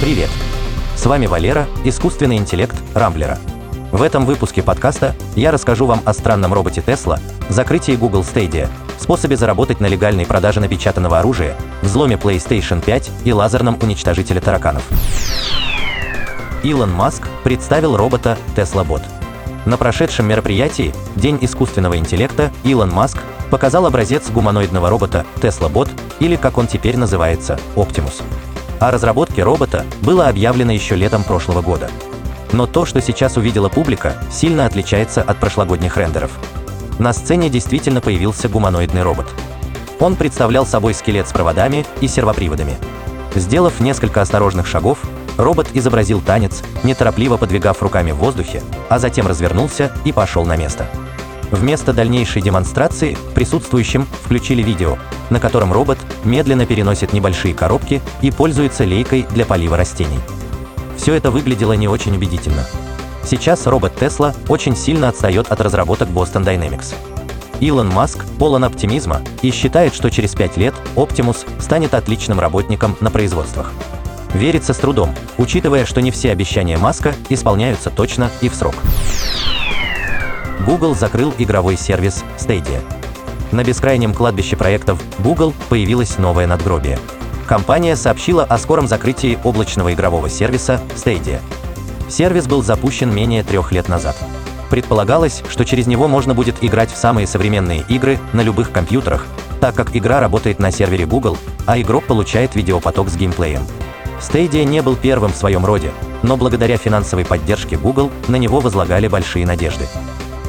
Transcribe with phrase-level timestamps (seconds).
[0.00, 0.30] Привет!
[0.94, 3.36] С вами Валера, искусственный интеллект Рамблера.
[3.90, 9.36] В этом выпуске подкаста я расскажу вам о странном роботе Tesla, закрытии Google Stadia, способе
[9.36, 14.84] заработать на легальной продаже напечатанного оружия, взломе PlayStation 5 и лазерном уничтожителе тараканов.
[16.62, 19.02] Илон Маск представил робота Tesla Bot.
[19.66, 23.18] На прошедшем мероприятии День искусственного интеллекта Илон Маск
[23.50, 25.90] показал образец гуманоидного робота Tesla Bot,
[26.20, 28.22] или как он теперь называется, Optimus.
[28.80, 31.90] О разработке робота было объявлено еще летом прошлого года.
[32.52, 36.30] Но то, что сейчас увидела публика, сильно отличается от прошлогодних рендеров.
[36.98, 39.26] На сцене действительно появился гуманоидный робот.
[40.00, 42.76] Он представлял собой скелет с проводами и сервоприводами.
[43.34, 44.98] Сделав несколько осторожных шагов,
[45.36, 50.86] робот изобразил танец, неторопливо подвигав руками в воздухе, а затем развернулся и пошел на место.
[51.50, 54.98] Вместо дальнейшей демонстрации присутствующим включили видео,
[55.30, 60.20] на котором робот медленно переносит небольшие коробки и пользуется лейкой для полива растений.
[60.96, 62.64] Все это выглядело не очень убедительно.
[63.24, 66.94] Сейчас робот Tesla очень сильно отстает от разработок Boston Dynamics.
[67.60, 73.10] Илон Маск полон оптимизма и считает, что через пять лет Optimus станет отличным работником на
[73.10, 73.72] производствах.
[74.34, 78.74] Верится с трудом, учитывая, что не все обещания Маска исполняются точно и в срок.
[80.66, 82.80] Google закрыл игровой сервис Stadia.
[83.52, 86.98] На бескрайнем кладбище проектов Google появилось новое надгробие.
[87.46, 91.40] Компания сообщила о скором закрытии облачного игрового сервиса Stadia.
[92.08, 94.16] Сервис был запущен менее трех лет назад.
[94.68, 99.26] Предполагалось, что через него можно будет играть в самые современные игры на любых компьютерах,
[99.60, 103.62] так как игра работает на сервере Google, а игрок получает видеопоток с геймплеем.
[104.20, 105.90] Stadia не был первым в своем роде,
[106.22, 109.86] но благодаря финансовой поддержке Google на него возлагали большие надежды.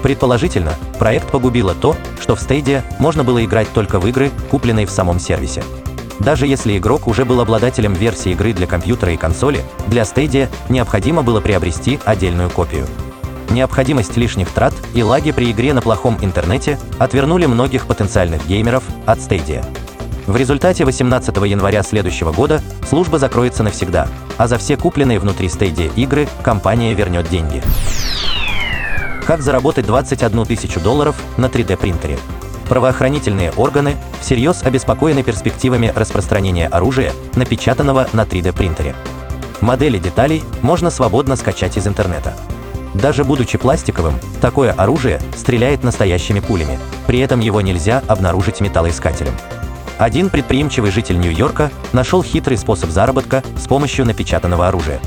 [0.01, 4.91] Предположительно, проект погубило то, что в Stadia можно было играть только в игры, купленные в
[4.91, 5.63] самом сервисе.
[6.19, 11.23] Даже если игрок уже был обладателем версии игры для компьютера и консоли, для Stadia необходимо
[11.23, 12.85] было приобрести отдельную копию.
[13.49, 19.19] Необходимость лишних трат и лаги при игре на плохом интернете отвернули многих потенциальных геймеров от
[19.19, 19.65] Stadia.
[20.27, 24.07] В результате 18 января следующего года служба закроется навсегда,
[24.37, 27.63] а за все купленные внутри Stadia игры компания вернет деньги.
[29.29, 32.17] Как заработать 21 тысячу долларов на 3D принтере?
[32.67, 38.95] Правоохранительные органы всерьез обеспокоены перспективами распространения оружия, напечатанного на 3D принтере.
[39.61, 42.33] Модели деталей можно свободно скачать из интернета.
[42.95, 49.33] Даже будучи пластиковым, такое оружие стреляет настоящими пулями, при этом его нельзя обнаружить металлоискателем.
[49.99, 54.99] Один предприимчивый житель Нью-Йорка нашел хитрый способ заработка с помощью напечатанного оружия.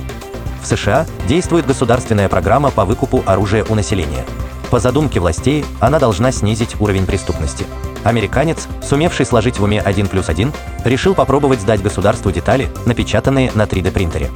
[0.62, 4.24] В США действует государственная программа по выкупу оружия у населения.
[4.70, 7.66] По задумке властей, она должна снизить уровень преступности.
[8.04, 10.52] Американец, сумевший сложить в уме 1 плюс 1,
[10.84, 14.30] решил попробовать сдать государству детали, напечатанные на 3D принтере.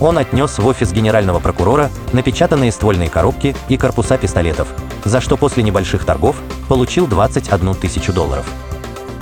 [0.00, 4.68] Он отнес в офис генерального прокурора напечатанные ствольные коробки и корпуса пистолетов,
[5.04, 6.36] за что после небольших торгов
[6.68, 8.46] получил 21 тысячу долларов.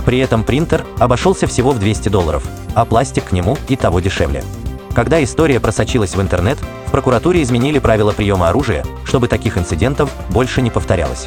[0.04, 2.44] При этом принтер обошелся всего в 200 долларов,
[2.74, 4.42] а пластик к нему и того дешевле.
[4.94, 10.62] Когда история просочилась в интернет, в прокуратуре изменили правила приема оружия, чтобы таких инцидентов больше
[10.62, 11.26] не повторялось.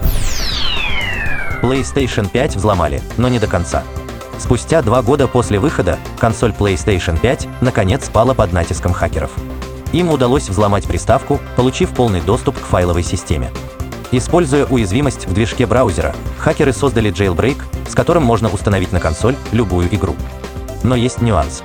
[1.62, 3.84] PlayStation 5 взломали, но не до конца.
[4.40, 9.32] Спустя два года после выхода консоль PlayStation 5 наконец спала под натиском хакеров.
[9.92, 13.52] Им удалось взломать приставку, получив полный доступ к файловой системе.
[14.12, 17.58] Используя уязвимость в движке браузера, хакеры создали jailbreak,
[17.90, 20.16] с которым можно установить на консоль любую игру.
[20.84, 21.64] Но есть нюанс.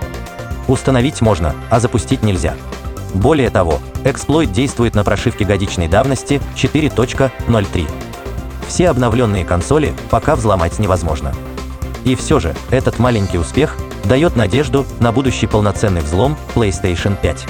[0.69, 2.55] Установить можно, а запустить нельзя.
[3.15, 7.89] Более того, эксплойт действует на прошивке годичной давности 4.03.
[8.67, 11.35] Все обновленные консоли пока взломать невозможно.
[12.05, 17.47] И все же, этот маленький успех дает надежду на будущий полноценный взлом PlayStation 5.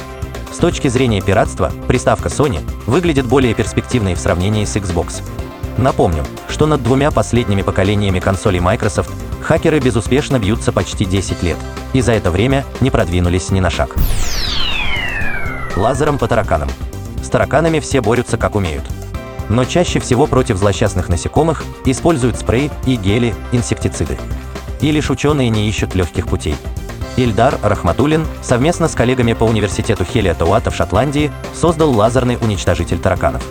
[0.52, 5.22] С точки зрения пиратства, приставка Sony выглядит более перспективной в сравнении с Xbox.
[5.78, 9.10] Напомню, что над двумя последними поколениями консолей Microsoft
[9.42, 11.56] хакеры безуспешно бьются почти 10 лет,
[11.92, 13.96] и за это время не продвинулись ни на шаг.
[15.76, 16.68] Лазером по тараканам.
[17.22, 18.84] С тараканами все борются как умеют.
[19.48, 24.18] Но чаще всего против злосчастных насекомых используют спрей и гели, инсектициды.
[24.80, 26.56] И лишь ученые не ищут легких путей.
[27.16, 33.42] Ильдар Рахматулин совместно с коллегами по университету Хелия в Шотландии создал лазерный уничтожитель тараканов.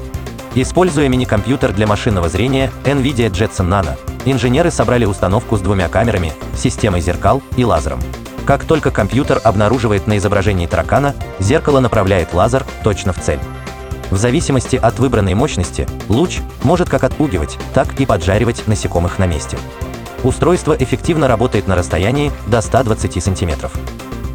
[0.54, 7.00] Используя мини-компьютер для машинного зрения NVIDIA Jetson Nano, инженеры собрали установку с двумя камерами, системой
[7.00, 8.02] зеркал и лазером.
[8.46, 13.40] Как только компьютер обнаруживает на изображении таракана, зеркало направляет лазер точно в цель.
[14.10, 19.58] В зависимости от выбранной мощности, луч может как отпугивать, так и поджаривать насекомых на месте.
[20.22, 23.70] Устройство эффективно работает на расстоянии до 120 см.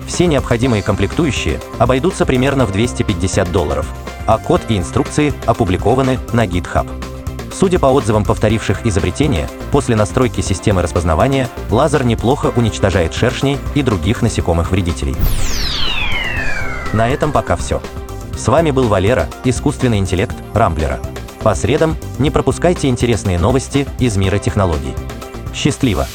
[0.06, 3.86] Все необходимые комплектующие обойдутся примерно в 250 долларов,
[4.26, 6.86] а код и инструкции опубликованы на GitHub.
[7.52, 14.20] Судя по отзывам повторивших изобретение, после настройки системы распознавания лазер неплохо уничтожает шершней и других
[14.20, 15.16] насекомых-вредителей.
[16.92, 17.80] На этом пока все.
[18.36, 21.00] С вами был Валера, искусственный интеллект Рамблера.
[21.42, 24.94] По средам не пропускайте интересные новости из мира технологий.
[25.54, 26.06] Счастливо!